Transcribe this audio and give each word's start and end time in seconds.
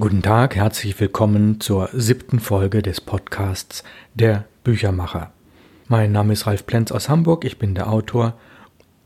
Guten 0.00 0.22
Tag, 0.22 0.56
herzlich 0.56 0.98
willkommen 1.00 1.60
zur 1.60 1.90
siebten 1.92 2.40
Folge 2.40 2.80
des 2.80 3.02
Podcasts 3.02 3.84
Der 4.14 4.46
Büchermacher. 4.64 5.32
Mein 5.86 6.12
Name 6.12 6.32
ist 6.32 6.46
Ralf 6.46 6.64
Plenz 6.64 6.90
aus 6.90 7.10
Hamburg, 7.10 7.44
ich 7.44 7.58
bin 7.58 7.74
der 7.74 7.92
Autor. 7.92 8.32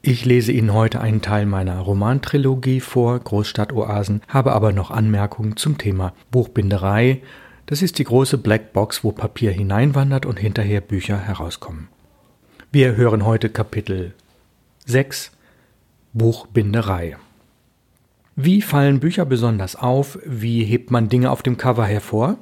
Ich 0.01 0.25
lese 0.25 0.53
Ihnen 0.53 0.73
heute 0.73 1.01
einen 1.01 1.23
Teil 1.23 1.45
meiner 1.45 1.81
Romantrilogie 1.81 2.79
vor, 2.79 3.19
Großstadtoasen, 3.19 4.23
habe 4.29 4.53
aber 4.53 4.71
noch 4.71 4.93
Anmerkungen 4.93 5.57
zum 5.57 5.77
Thema 5.77 6.13
Buchbinderei. 6.31 7.21
Das 7.67 7.83
ist 7.83 7.99
die 7.99 8.05
große 8.05 8.39
Blackbox, 8.39 9.03
wo 9.03 9.11
Papier 9.11 9.51
hineinwandert 9.51 10.25
und 10.25 10.39
hinterher 10.39 10.83
Bücher 10.83 11.19
herauskommen. 11.19 11.89
Wir 12.71 12.95
hören 12.95 13.25
heute 13.25 13.49
Kapitel 13.49 14.15
6 14.85 15.33
Buchbinderei. 16.13 17.17
Wie 18.39 18.61
fallen 18.61 19.01
Bücher 19.01 19.25
besonders 19.25 19.77
auf? 19.77 20.19
Wie 20.27 20.63
hebt 20.63 20.91
man 20.91 21.09
Dinge 21.09 21.31
auf 21.31 21.43
dem 21.43 21.57
Cover 21.57 21.87
hervor? 21.87 22.37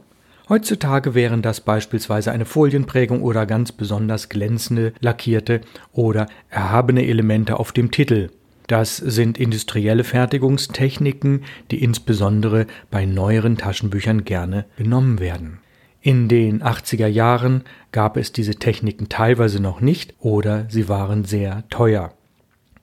Heutzutage 0.48 1.14
wären 1.14 1.40
das 1.40 1.60
beispielsweise 1.60 2.32
eine 2.32 2.46
Folienprägung 2.46 3.22
oder 3.22 3.46
ganz 3.46 3.70
besonders 3.70 4.28
glänzende, 4.28 4.92
lackierte 4.98 5.60
oder 5.92 6.26
erhabene 6.50 7.06
Elemente 7.06 7.60
auf 7.60 7.70
dem 7.70 7.92
Titel. 7.92 8.30
Das 8.66 8.96
sind 8.96 9.38
industrielle 9.38 10.02
Fertigungstechniken, 10.02 11.44
die 11.70 11.80
insbesondere 11.80 12.66
bei 12.90 13.06
neueren 13.06 13.56
Taschenbüchern 13.56 14.24
gerne 14.24 14.64
genommen 14.76 15.20
werden. 15.20 15.60
In 16.00 16.26
den 16.26 16.60
80er 16.60 17.06
Jahren 17.06 17.62
gab 17.92 18.16
es 18.16 18.32
diese 18.32 18.56
Techniken 18.56 19.08
teilweise 19.08 19.62
noch 19.62 19.80
nicht 19.80 20.14
oder 20.18 20.66
sie 20.68 20.88
waren 20.88 21.24
sehr 21.24 21.62
teuer. 21.70 22.14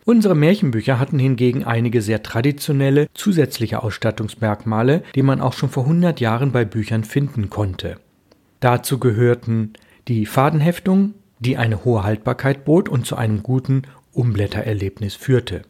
Unsere 0.04 0.36
Märchenbücher 0.36 1.00
hatten 1.00 1.20
hingegen 1.20 1.64
einige 1.64 2.02
sehr 2.02 2.24
traditionelle 2.24 3.08
zusätzliche 3.14 3.84
Ausstattungsmerkmale, 3.84 5.04
die 5.14 5.22
man 5.22 5.42
auch 5.42 5.54
schon 5.54 5.70
vor 5.70 5.84
100 5.84 6.20
Jahren 6.20 6.52
bei 6.52 6.66
Büchern 6.66 7.04
finden 7.04 7.50
konnte. 7.50 7.98
Dazu 8.60 8.98
gehörten 9.00 9.74
die 10.08 10.26
Fadenheftung, 10.26 11.14
die 11.40 11.58
eine 11.58 11.86
hohe 11.86 12.04
Haltbarkeit 12.04 12.66
bot 12.66 12.90
und 12.90 13.06
zu 13.06 13.16
einem 13.16 13.44
guten 13.44 13.84
Umblättererlebnis 14.14 15.16
führte. 15.16 15.62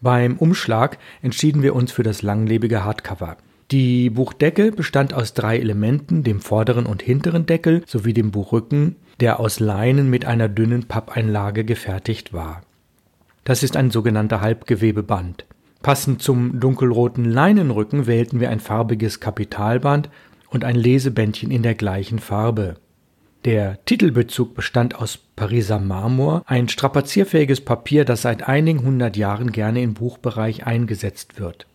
Beim 0.00 0.38
Umschlag 0.38 0.98
entschieden 1.20 1.62
wir 1.62 1.74
uns 1.74 1.92
für 1.92 2.02
das 2.02 2.22
langlebige 2.22 2.84
Hardcover. 2.84 3.36
Die 3.70 4.10
Buchdecke 4.10 4.72
bestand 4.72 5.14
aus 5.14 5.34
drei 5.34 5.58
Elementen, 5.58 6.24
dem 6.24 6.40
vorderen 6.40 6.86
und 6.86 7.02
hinteren 7.02 7.46
Deckel 7.46 7.82
sowie 7.86 8.12
dem 8.12 8.30
Buchrücken, 8.30 8.96
der 9.20 9.38
aus 9.38 9.60
Leinen 9.60 10.10
mit 10.10 10.24
einer 10.24 10.48
dünnen 10.48 10.84
Pappeinlage 10.84 11.64
gefertigt 11.64 12.32
war. 12.32 12.62
Das 13.44 13.62
ist 13.62 13.76
ein 13.76 13.90
sogenannter 13.90 14.40
Halbgewebeband. 14.40 15.46
Passend 15.82 16.22
zum 16.22 16.60
dunkelroten 16.60 17.24
Leinenrücken 17.24 18.06
wählten 18.06 18.40
wir 18.40 18.50
ein 18.50 18.60
farbiges 18.60 19.20
Kapitalband 19.20 20.10
und 20.50 20.64
ein 20.64 20.76
Lesebändchen 20.76 21.50
in 21.50 21.62
der 21.62 21.74
gleichen 21.74 22.18
Farbe. 22.18 22.76
Der 23.46 23.82
Titelbezug 23.86 24.54
bestand 24.54 24.94
aus 24.94 25.16
Pariser 25.16 25.78
Marmor, 25.78 26.42
ein 26.46 26.68
strapazierfähiges 26.68 27.62
Papier, 27.62 28.04
das 28.04 28.22
seit 28.22 28.46
einigen 28.46 28.82
hundert 28.82 29.16
Jahren 29.16 29.50
gerne 29.52 29.80
im 29.80 29.94
Buchbereich 29.94 30.66
eingesetzt 30.66 31.40
wird. 31.40 31.66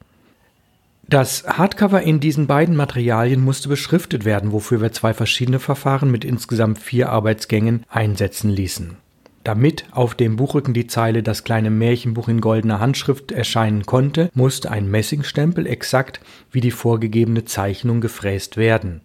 Das 1.07 1.45
Hardcover 1.47 2.01
in 2.03 2.19
diesen 2.19 2.45
beiden 2.45 2.75
Materialien 2.75 3.43
musste 3.43 3.69
beschriftet 3.69 4.25
werden, 4.25 4.51
wofür 4.51 4.81
wir 4.81 4.91
zwei 4.91 5.13
verschiedene 5.15 5.59
Verfahren 5.59 6.11
mit 6.11 6.23
insgesamt 6.25 6.77
vier 6.77 7.09
Arbeitsgängen 7.09 7.83
einsetzen 7.89 8.51
ließen. 8.51 8.97
Damit 9.45 9.85
auf 9.91 10.15
dem 10.15 10.37
Buchrücken 10.37 10.73
die 10.73 10.87
Zeile 10.87 11.21
Das 11.21 11.43
kleine 11.43 11.69
Märchenbuch 11.69 12.29
in 12.29 12.41
goldener 12.41 12.79
Handschrift 12.79 13.31
erscheinen 13.31 13.85
konnte, 13.85 14.31
musste 14.33 14.71
ein 14.71 14.89
Messingstempel 14.89 15.67
exakt 15.67 16.19
wie 16.51 16.61
die 16.61 16.71
vorgegebene 16.71 17.45
Zeichnung 17.45 18.01
gefräst 18.01 18.57
werden. 18.57 19.01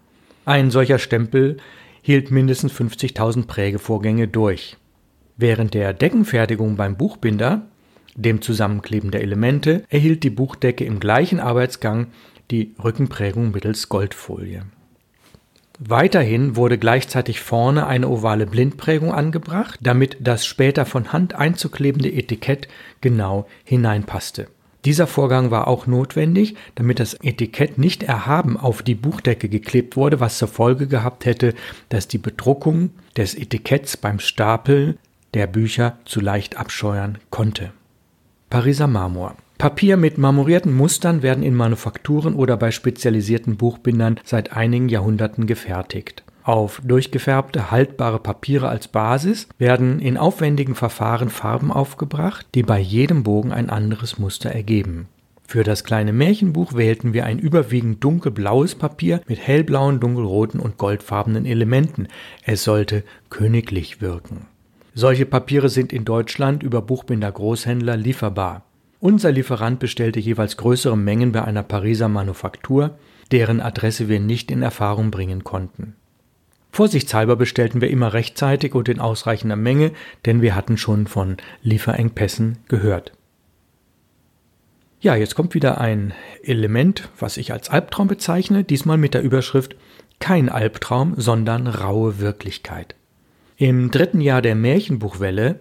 Ein 0.47 0.71
solcher 0.71 0.99
Stempel 0.99 1.59
hielt 2.01 2.31
mindestens 2.31 2.73
50.000 2.73 3.49
Prägevorgänge 3.49 4.29
durch. 4.29 4.79
Während 5.37 5.75
der 5.75 5.93
Deckenfertigung 5.93 6.77
beim 6.77 6.97
Buchbinder, 6.97 7.67
dem 8.17 8.41
Zusammenkleben 8.41 9.11
der 9.11 9.21
Elemente, 9.21 9.85
erhielt 9.91 10.23
die 10.23 10.31
Buchdecke 10.31 10.87
im 10.87 11.01
gleichen 11.01 11.39
Arbeitsgang 11.39 12.07
die 12.51 12.75
Rückenprägung 12.83 13.51
mittels 13.51 13.91
Goldfolie. 13.91 14.63
Weiterhin 15.83 16.57
wurde 16.57 16.77
gleichzeitig 16.77 17.41
vorne 17.41 17.87
eine 17.87 18.11
ovale 18.11 18.45
Blindprägung 18.45 19.15
angebracht, 19.15 19.79
damit 19.81 20.19
das 20.21 20.45
später 20.45 20.85
von 20.85 21.15
Hand 21.15 21.35
einzuklebende 21.35 22.13
Etikett 22.13 22.69
genau 23.01 23.47
hineinpasste. 23.65 24.49
Dieser 24.85 25.07
Vorgang 25.07 25.51
war 25.51 25.69
auch 25.69 25.87
notwendig, 25.87 26.55
damit 26.75 27.01
das 27.01 27.15
Etikett 27.15 27.79
nicht 27.79 28.03
erhaben 28.03 28.59
auf 28.59 28.83
die 28.83 28.95
Buchdecke 28.95 29.49
geklebt 29.49 29.97
wurde, 29.97 30.21
was 30.21 30.37
zur 30.37 30.49
Folge 30.49 30.87
gehabt 30.87 31.25
hätte, 31.25 31.55
dass 31.89 32.09
die 32.09 32.19
Bedruckung 32.19 32.91
des 33.17 33.35
Etiketts 33.35 33.97
beim 33.97 34.19
Stapeln 34.19 34.99
der 35.33 35.47
Bücher 35.47 35.97
zu 36.05 36.21
leicht 36.21 36.59
abscheuern 36.59 37.17
konnte. 37.31 37.73
Pariser 38.51 38.87
Marmor 38.87 39.35
Papier 39.61 39.99
mit 39.99 40.17
marmorierten 40.17 40.75
Mustern 40.75 41.23
werden 41.23 41.45
in 41.45 41.55
Manufakturen 41.55 42.35
oder 42.35 42.57
bei 42.57 42.71
spezialisierten 42.71 43.59
Buchbindern 43.59 44.19
seit 44.25 44.57
einigen 44.57 44.89
Jahrhunderten 44.89 45.47
gefertigt. 45.47 46.25
Auf 46.45 46.81
durchgefärbte, 46.83 47.71
haltbare 47.71 48.21
Papiere 48.21 48.71
als 48.71 48.89
Basis 48.89 49.49
werden 49.59 50.01
in 50.01 50.17
aufwendigen 50.17 50.75
Verfahren 50.75 51.29
Farben 51.29 51.71
aufgebracht, 51.71 52.47
die 52.55 52.63
bei 52.63 52.79
jedem 52.79 53.23
Bogen 53.23 53.53
ein 53.53 53.69
anderes 53.69 54.19
Muster 54.19 54.49
ergeben. 54.49 55.09
Für 55.47 55.63
das 55.63 55.85
kleine 55.85 56.15
Märchenbuch 56.15 56.73
wählten 56.73 57.13
wir 57.13 57.27
ein 57.27 57.39
überwiegend 57.39 58.03
dunkelblaues 58.03 58.77
Papier 58.77 59.21
mit 59.27 59.41
hellblauen, 59.41 60.01
dunkelroten 60.01 60.59
und 60.59 60.79
goldfarbenen 60.79 61.45
Elementen. 61.45 62.09
Es 62.47 62.65
sollte 62.65 63.05
königlich 63.29 64.01
wirken. 64.01 64.47
Solche 64.95 65.27
Papiere 65.27 65.69
sind 65.69 65.93
in 65.93 66.07
Deutschland 66.07 66.63
über 66.63 66.81
Buchbinder 66.81 67.31
Großhändler 67.31 67.99
lieferbar. 67.99 68.65
Unser 69.01 69.33
Lieferant 69.33 69.81
bestellte 69.81 70.21
jeweils 70.21 70.59
größere 70.59 70.97
Mengen 70.97 71.33
bei 71.33 71.43
einer 71.43 71.63
Pariser 71.63 72.09
Manufaktur, 72.09 72.99
deren 73.33 73.61
Adresse 73.61 74.09
wir 74.09 74.21
nicht 74.21 74.51
in 74.51 74.61
Erfahrung 74.61 75.11
bringen 75.11 75.43
konnten. 75.43 75.97
Vorsichtshalber 76.71 77.37
bestellten 77.37 77.81
wir 77.81 77.91
immer 77.91 78.13
rechtzeitig 78.13 78.75
und 78.75 78.89
in 78.89 79.01
ausreichender 79.01 79.57
Menge, 79.57 79.93
denn 80.27 80.43
wir 80.43 80.55
hatten 80.55 80.77
schon 80.77 81.07
von 81.07 81.39
Lieferengpässen 81.63 82.59
gehört. 82.69 83.13
Ja, 85.01 85.17
jetzt 85.17 85.35
kommt 85.35 85.55
wieder 85.55 85.81
ein 85.81 86.13
Element, 86.43 87.09
was 87.19 87.39
ich 87.39 87.53
als 87.53 87.71
Albtraum 87.71 88.07
bezeichne, 88.07 88.65
diesmal 88.65 88.99
mit 88.99 89.15
der 89.15 89.23
Überschrift 89.23 89.77
Kein 90.19 90.51
Albtraum, 90.51 91.15
sondern 91.17 91.67
raue 91.67 92.19
Wirklichkeit. 92.19 92.95
Im 93.57 93.91
dritten 93.91 94.21
Jahr 94.21 94.43
der 94.43 94.55
Märchenbuchwelle 94.55 95.59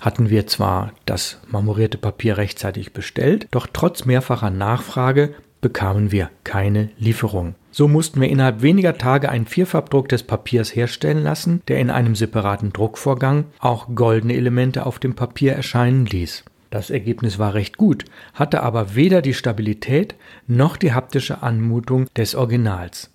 hatten 0.00 0.30
wir 0.30 0.46
zwar 0.46 0.92
das 1.04 1.40
marmorierte 1.48 1.98
Papier 1.98 2.38
rechtzeitig 2.38 2.92
bestellt, 2.92 3.48
doch 3.50 3.66
trotz 3.72 4.04
mehrfacher 4.04 4.50
Nachfrage 4.50 5.34
bekamen 5.60 6.12
wir 6.12 6.30
keine 6.44 6.90
Lieferung. 6.98 7.54
So 7.70 7.88
mussten 7.88 8.20
wir 8.20 8.28
innerhalb 8.28 8.62
weniger 8.62 8.96
Tage 8.98 9.28
einen 9.28 9.46
Vierfarbdruck 9.46 10.08
des 10.08 10.22
Papiers 10.22 10.74
herstellen 10.74 11.22
lassen, 11.22 11.60
der 11.68 11.78
in 11.78 11.90
einem 11.90 12.14
separaten 12.14 12.72
Druckvorgang 12.72 13.44
auch 13.58 13.88
goldene 13.94 14.34
Elemente 14.34 14.86
auf 14.86 14.98
dem 14.98 15.14
Papier 15.14 15.52
erscheinen 15.52 16.06
ließ. 16.06 16.44
Das 16.70 16.90
Ergebnis 16.90 17.38
war 17.38 17.54
recht 17.54 17.76
gut, 17.76 18.04
hatte 18.34 18.62
aber 18.62 18.94
weder 18.94 19.22
die 19.22 19.34
Stabilität 19.34 20.14
noch 20.46 20.76
die 20.76 20.92
haptische 20.92 21.42
Anmutung 21.42 22.06
des 22.16 22.34
Originals. 22.34 23.10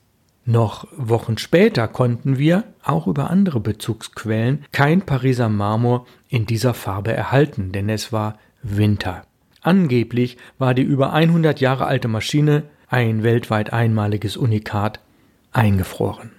Noch 0.46 0.88
Wochen 0.96 1.38
später 1.38 1.88
konnten 1.88 2.38
wir, 2.38 2.63
auch 2.84 3.07
über 3.07 3.29
andere 3.29 3.59
Bezugsquellen, 3.59 4.66
kein 4.72 5.03
Pariser 5.03 5.50
Marmor 5.50 6.07
in 6.29 6.46
dieser 6.46 6.74
Farbe 6.74 7.13
erhalten, 7.13 7.72
denn 7.72 7.90
es 7.90 8.12
war 8.12 8.38
Winter. 8.63 9.24
Angeblich 9.62 10.38
war 10.57 10.74
die 10.74 10.81
über 10.81 11.13
100 11.13 11.59
Jahre 11.59 11.85
alte 11.85 12.07
Maschine, 12.07 12.63
ein 12.90 13.24
weltweit 13.24 13.72
einmaliges 13.72 14.36
Unikat, 14.36 15.00
eingefroren. 15.51 16.31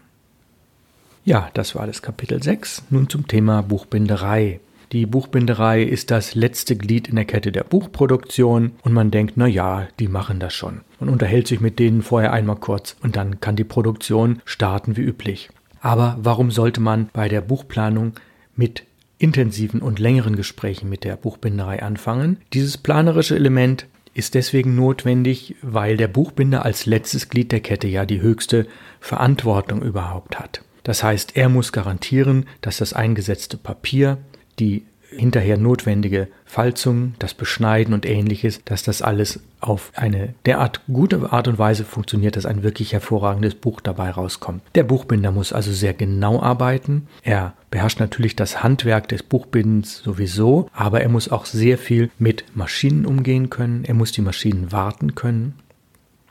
Ja, 1.25 1.49
das 1.55 1.77
war 1.77 1.87
das 1.87 2.03
Kapitel 2.03 2.43
6. 2.43 2.85
Nun 2.91 3.09
zum 3.09 3.29
Thema 3.29 3.63
Buchbinderei. 3.63 4.59
Die 4.93 5.07
Buchbinderei 5.07 5.83
ist 5.83 6.11
das 6.11 6.35
letzte 6.35 6.77
Glied 6.77 7.09
in 7.09 7.17
der 7.17 7.25
Kette 7.25 7.51
der 7.51 7.65
Buchproduktion 7.65 8.73
und 8.83 8.93
man 8.93 9.11
denkt, 9.11 9.35
na 9.37 9.47
ja, 9.47 9.89
die 9.99 10.07
machen 10.07 10.39
das 10.39 10.53
schon. 10.53 10.83
Man 11.01 11.09
unterhält 11.09 11.47
sich 11.47 11.61
mit 11.61 11.79
denen 11.79 12.03
vorher 12.03 12.35
einmal 12.35 12.57
kurz 12.57 12.95
und 13.03 13.17
dann 13.17 13.41
kann 13.41 13.57
die 13.57 13.65
Produktion 13.65 14.43
starten 14.45 14.99
wie 14.99 15.01
üblich. 15.01 15.49
Aber 15.81 16.19
warum 16.21 16.51
sollte 16.51 16.83
man 16.83 17.09
bei 17.15 17.31
der 17.31 17.41
Buchplanung 17.41 18.13
mit 18.55 18.85
intensiven 19.17 19.81
und 19.81 19.99
längeren 19.99 20.37
Gesprächen 20.37 20.91
mit 20.91 21.05
der 21.05 21.17
Buchbinderei 21.17 21.83
anfangen? 21.83 22.37
Dieses 22.53 22.77
planerische 22.77 23.35
Element 23.35 23.87
ist 24.13 24.35
deswegen 24.35 24.75
notwendig, 24.75 25.57
weil 25.63 25.97
der 25.97 26.09
Buchbinder 26.09 26.67
als 26.67 26.85
letztes 26.85 27.31
Glied 27.31 27.51
der 27.51 27.61
Kette 27.61 27.89
ja 27.89 28.05
die 28.05 28.21
höchste 28.21 28.67
Verantwortung 29.01 29.81
überhaupt 29.81 30.39
hat. 30.39 30.61
Das 30.83 31.03
heißt, 31.03 31.35
er 31.37 31.49
muss 31.49 31.73
garantieren, 31.73 32.45
dass 32.61 32.77
das 32.77 32.93
eingesetzte 32.93 33.57
Papier 33.57 34.19
die 34.63 34.85
hinterher 35.17 35.59
notwendige 35.59 36.29
Falzung, 36.47 37.15
das 37.19 37.35
Beschneiden 37.35 37.93
und 37.93 38.07
ähnliches, 38.07 38.65
dass 38.65 38.83
das 38.83 39.03
alles 39.03 39.41
auf 39.61 39.93
eine 39.95 40.35
derart 40.47 40.81
gute 40.87 41.33
Art 41.33 41.49
und 41.49 41.59
Weise 41.59 41.85
funktioniert, 41.85 42.37
dass 42.37 42.47
ein 42.47 42.63
wirklich 42.63 42.93
hervorragendes 42.93 43.55
Buch 43.55 43.81
dabei 43.81 44.11
rauskommt. 44.11 44.63
Der 44.75 44.85
Buchbinder 44.85 45.31
muss 45.31 45.53
also 45.53 45.73
sehr 45.73 45.93
genau 45.93 46.41
arbeiten. 46.41 47.09
Er 47.23 47.55
beherrscht 47.71 48.01
natürlich 48.01 48.37
das 48.37 48.63
Handwerk 48.63 49.09
des 49.09 49.23
Buchbindens 49.23 49.99
sowieso, 49.99 50.71
aber 50.73 51.03
er 51.03 51.09
muss 51.09 51.31
auch 51.31 51.45
sehr 51.45 51.77
viel 51.77 52.11
mit 52.19 52.45
Maschinen 52.55 53.05
umgehen 53.05 53.51
können. 53.51 53.85
Er 53.85 53.95
muss 53.95 54.13
die 54.13 54.23
Maschinen 54.23 54.73
warten 54.73 55.15
können. 55.15 55.55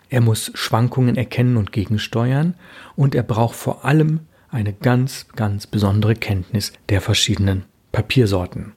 Er 0.09 0.21
muss 0.21 0.51
Schwankungen 0.55 1.17
erkennen 1.17 1.55
und 1.55 1.71
gegensteuern 1.71 2.55
und 2.95 3.13
er 3.13 3.23
braucht 3.23 3.55
vor 3.55 3.85
allem 3.85 4.21
eine 4.49 4.73
ganz, 4.73 5.27
ganz 5.35 5.67
besondere 5.67 6.15
Kenntnis 6.15 6.73
der 6.89 6.99
verschiedenen 6.99 7.63
Papiersorten. 7.91 8.73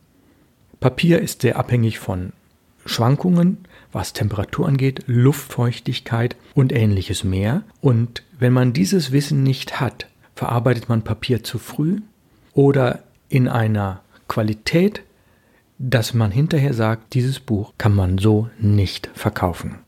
Papier 0.80 1.20
ist 1.20 1.42
sehr 1.42 1.56
abhängig 1.56 1.98
von 1.98 2.32
Schwankungen, 2.86 3.58
was 3.92 4.12
Temperatur 4.12 4.68
angeht, 4.68 5.04
Luftfeuchtigkeit 5.06 6.36
und 6.54 6.72
ähnliches 6.72 7.24
mehr. 7.24 7.62
Und 7.80 8.22
wenn 8.38 8.52
man 8.52 8.72
dieses 8.72 9.12
Wissen 9.12 9.42
nicht 9.42 9.80
hat, 9.80 10.08
verarbeitet 10.34 10.88
man 10.88 11.02
Papier 11.02 11.42
zu 11.42 11.58
früh 11.58 12.00
oder 12.52 13.02
in 13.28 13.48
einer 13.48 14.02
Qualität, 14.28 15.02
dass 15.78 16.14
man 16.14 16.30
hinterher 16.30 16.74
sagt, 16.74 17.14
dieses 17.14 17.40
Buch 17.40 17.72
kann 17.78 17.94
man 17.94 18.18
so 18.18 18.48
nicht 18.58 19.10
verkaufen. 19.14 19.78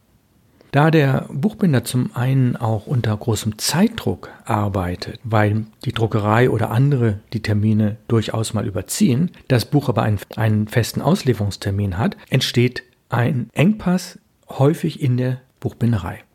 Da 0.77 0.91
der 0.91 1.25
Buchbinder 1.33 1.85
zum 1.85 2.15
einen 2.15 2.55
auch 2.55 2.87
unter 2.87 3.17
großem 3.17 3.57
Zeitdruck 3.57 4.29
arbeitet, 4.45 5.19
weil 5.25 5.65
die 5.87 5.93
Druckerei 5.93 6.51
oder 6.51 6.71
andere 6.71 7.21
die 7.33 7.41
Termine 7.41 7.97
durchaus 8.09 8.53
mal 8.53 8.67
überziehen, 8.67 9.31
das 9.49 9.65
Buch 9.65 9.89
aber 9.89 10.03
einen, 10.03 10.19
einen 10.37 10.69
festen 10.69 11.01
Auslieferungstermin 11.01 11.97
hat, 11.97 12.19
entsteht 12.29 12.83
ein 13.09 13.49
Engpass 13.55 14.19
häufig 14.51 15.01
in 15.01 15.17
der 15.17 15.41
Buchbinderei. 15.61 16.26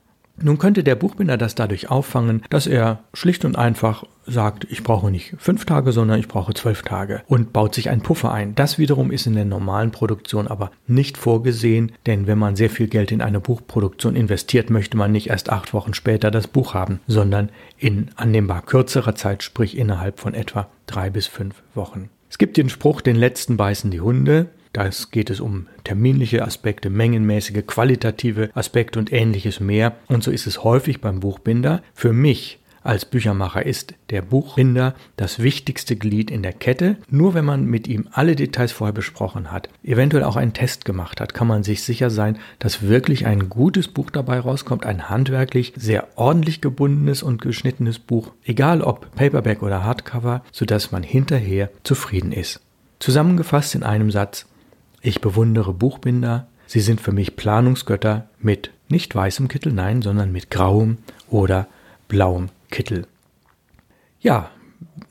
Nun 0.44 0.58
könnte 0.58 0.84
der 0.84 0.96
Buchbinder 0.96 1.38
das 1.38 1.56
dadurch 1.56 1.90
auffangen, 1.90 2.44
dass 2.50 2.68
er 2.68 3.00
schlicht 3.14 3.46
und 3.46 3.58
einfach 3.58 4.06
sagt, 4.26 4.68
ich 4.70 4.84
brauche 4.84 5.12
nicht 5.12 5.36
fünf 5.38 5.66
Tage, 5.66 5.92
sondern 5.92 6.20
ich 6.20 6.28
brauche 6.28 6.54
zwölf 6.54 6.84
Tage 6.84 7.22
und 7.28 7.54
baut 7.54 7.76
sich 7.76 7.90
einen 7.90 8.02
Puffer 8.02 8.32
ein. 8.32 8.56
Das 8.56 8.78
wiederum 8.78 9.12
ist 9.12 9.28
in 9.28 9.36
der 9.36 9.46
normalen 9.46 9.92
Produktion 9.92 10.48
aber 10.48 10.72
nicht 10.88 11.18
vorgesehen, 11.18 11.92
denn 12.06 12.28
wenn 12.28 12.38
man 12.38 12.56
sehr 12.56 12.70
viel 12.70 12.88
Geld 12.88 13.12
in 13.12 13.22
eine 13.22 13.40
Buchproduktion 13.40 14.16
investiert, 14.16 14.70
möchte 14.70 14.98
man 14.98 15.12
nicht 15.12 15.30
erst 15.30 15.50
acht 15.50 15.74
Wochen 15.74 15.94
später 15.94 16.32
das 16.32 16.48
Buch 16.48 16.74
haben, 16.74 17.00
sondern 17.08 17.50
in 17.78 18.10
annehmbar 18.16 18.62
kürzerer 18.62 19.16
Zeit, 19.16 19.44
sprich 19.44 19.78
innerhalb 19.78 20.20
von 20.20 20.34
etwa 20.34 20.68
drei 20.86 21.10
bis 21.10 21.28
fünf 21.28 21.56
Wochen. 21.74 22.10
Es 22.30 22.38
gibt 22.38 22.58
den 22.58 22.70
Spruch, 22.70 23.02
den 23.02 23.18
letzten 23.18 23.58
beißen 23.58 23.92
die 23.92 24.02
Hunde. 24.02 24.48
Da 24.74 24.90
geht 25.12 25.30
es 25.30 25.40
um 25.40 25.68
terminliche 25.84 26.44
Aspekte, 26.44 26.90
mengenmäßige, 26.90 27.66
qualitative 27.68 28.50
Aspekte 28.54 29.00
und 29.00 29.12
ähnliches 29.12 29.60
mehr. 29.60 29.98
Und 30.08 30.24
so 30.24 30.32
ist 30.32 30.48
es 30.48 30.64
häufig 30.64 31.02
beim 31.02 31.20
Buchbinder. 31.20 31.82
Für 31.94 32.14
mich 32.14 32.62
als 32.84 33.06
Büchermacher 33.06 33.64
ist 33.64 33.94
der 34.10 34.24
Buchbinder 34.24 34.96
das 35.16 35.40
wichtigste 35.40 35.96
Glied 35.96 36.32
in 36.32 36.42
der 36.42 36.54
Kette. 36.54 36.98
Nur 37.10 37.34
wenn 37.34 37.46
man 37.46 37.66
mit 37.66 37.88
ihm 37.88 38.08
alle 38.12 38.36
Details 38.36 38.72
vorher 38.72 38.94
besprochen 38.94 39.52
hat, 39.52 39.70
eventuell 39.84 40.24
auch 40.24 40.36
einen 40.36 40.54
Test 40.54 40.84
gemacht 40.84 41.22
hat, 41.22 41.34
kann 41.34 41.48
man 41.48 41.64
sich 41.64 41.84
sicher 41.84 42.10
sein, 42.10 42.40
dass 42.58 42.82
wirklich 42.82 43.28
ein 43.28 43.50
gutes 43.50 43.88
Buch 43.88 44.10
dabei 44.10 44.40
rauskommt, 44.40 44.86
ein 44.86 45.10
handwerklich 45.10 45.74
sehr 45.76 46.08
ordentlich 46.16 46.60
gebundenes 46.62 47.22
und 47.22 47.42
geschnittenes 47.42 48.00
Buch, 48.00 48.32
egal 48.44 48.82
ob 48.82 49.14
Paperback 49.16 49.62
oder 49.62 49.84
Hardcover, 49.84 50.44
sodass 50.52 50.92
man 50.92 51.04
hinterher 51.04 51.70
zufrieden 51.84 52.32
ist. 52.32 52.62
Zusammengefasst 53.00 53.76
in 53.76 53.84
einem 53.84 54.12
Satz, 54.12 54.48
ich 55.02 55.22
bewundere 55.22 55.74
Buchbinder. 55.74 56.48
Sie 56.68 56.80
sind 56.80 57.02
für 57.02 57.12
mich 57.12 57.36
Planungsgötter 57.36 58.30
mit 58.40 58.72
nicht 58.88 59.16
weißem 59.16 59.48
Kittel, 59.48 59.74
nein, 59.74 60.02
sondern 60.02 60.32
mit 60.32 60.50
grauem 60.50 60.98
oder 61.30 61.68
blauem 62.08 62.50
Kittel. 62.70 63.06
Ja, 64.20 64.52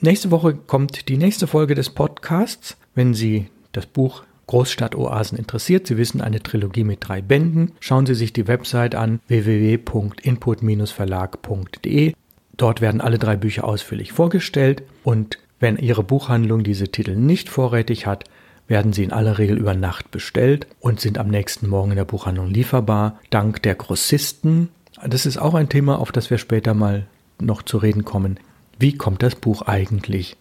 nächste 0.00 0.30
Woche 0.30 0.54
kommt 0.54 1.08
die 1.08 1.16
nächste 1.16 1.46
Folge 1.46 1.74
des 1.74 1.90
Podcasts. 1.90 2.76
Wenn 2.94 3.14
Sie 3.14 3.48
das 3.72 3.86
Buch 3.86 4.24
Großstadtoasen 4.46 5.38
interessiert, 5.38 5.86
Sie 5.86 5.96
wissen, 5.96 6.20
eine 6.20 6.42
Trilogie 6.42 6.84
mit 6.84 7.06
drei 7.06 7.22
Bänden, 7.22 7.72
schauen 7.80 8.06
Sie 8.06 8.14
sich 8.14 8.32
die 8.32 8.48
Website 8.48 8.94
an 8.94 9.20
www.input-verlag.de. 9.28 12.14
Dort 12.56 12.80
werden 12.80 13.00
alle 13.00 13.18
drei 13.18 13.36
Bücher 13.36 13.64
ausführlich 13.64 14.12
vorgestellt 14.12 14.82
und 15.02 15.38
wenn 15.60 15.76
Ihre 15.76 16.02
Buchhandlung 16.02 16.64
diese 16.64 16.88
Titel 16.88 17.16
nicht 17.16 17.48
vorrätig 17.48 18.06
hat, 18.06 18.24
werden 18.70 18.92
sie 18.92 19.02
in 19.02 19.12
aller 19.12 19.36
Regel 19.38 19.58
über 19.58 19.74
Nacht 19.74 20.12
bestellt 20.12 20.68
und 20.78 21.00
sind 21.00 21.18
am 21.18 21.28
nächsten 21.28 21.68
Morgen 21.68 21.90
in 21.90 21.96
der 21.96 22.04
Buchhandlung 22.04 22.46
lieferbar, 22.46 23.18
dank 23.28 23.62
der 23.62 23.74
Grossisten. 23.74 24.68
Das 25.04 25.26
ist 25.26 25.38
auch 25.38 25.54
ein 25.54 25.68
Thema, 25.68 25.98
auf 25.98 26.12
das 26.12 26.30
wir 26.30 26.38
später 26.38 26.72
mal 26.72 27.06
noch 27.40 27.62
zu 27.62 27.78
reden 27.78 28.04
kommen. 28.04 28.38
Wie 28.78 28.96
kommt 28.96 29.24
das 29.24 29.34
Buch 29.34 29.62
eigentlich 29.62 30.36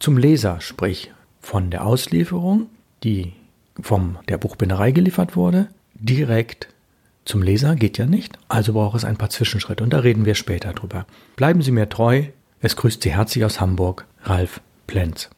zum 0.00 0.18
Leser, 0.18 0.60
sprich 0.60 1.12
von 1.40 1.70
der 1.70 1.86
Auslieferung, 1.86 2.66
die 3.04 3.32
von 3.80 4.18
der 4.28 4.38
Buchbinderei 4.38 4.90
geliefert 4.90 5.36
wurde, 5.36 5.68
direkt 5.94 6.68
zum 7.24 7.42
Leser 7.42 7.76
geht 7.76 7.96
ja 7.96 8.06
nicht, 8.06 8.38
also 8.48 8.72
braucht 8.72 8.96
es 8.96 9.04
ein 9.04 9.18
paar 9.18 9.30
Zwischenschritte 9.30 9.84
und 9.84 9.92
da 9.92 10.00
reden 10.00 10.24
wir 10.24 10.34
später 10.34 10.72
drüber. 10.72 11.06
Bleiben 11.36 11.62
Sie 11.62 11.70
mir 11.70 11.88
treu, 11.88 12.24
es 12.60 12.74
grüßt 12.74 13.02
Sie 13.02 13.14
herzlich 13.14 13.44
aus 13.44 13.60
Hamburg, 13.60 14.04
Ralf 14.24 14.60
Plenz. 14.88 15.30